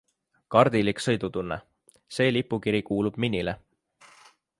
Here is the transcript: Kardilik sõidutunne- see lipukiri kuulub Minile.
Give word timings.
Kardilik 0.53 1.01
sõidutunne- 1.05 1.57
see 2.17 2.31
lipukiri 2.37 2.81
kuulub 2.91 3.21
Minile. 3.27 3.55